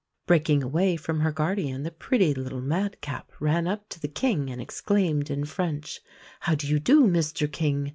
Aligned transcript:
Breaking 0.25 0.63
away 0.63 0.95
from 0.95 1.19
her 1.19 1.31
guardian 1.31 1.83
the 1.83 1.91
pretty 1.91 2.33
little 2.33 2.59
madcap 2.59 3.31
ran 3.39 3.67
up 3.67 3.87
to 3.89 3.99
the 3.99 4.07
King 4.07 4.49
and 4.49 4.59
exclaimed 4.59 5.29
in 5.29 5.45
French: 5.45 6.01
"How 6.39 6.55
do 6.55 6.65
you 6.65 6.79
do, 6.79 7.03
Mr 7.05 7.45
King? 7.51 7.89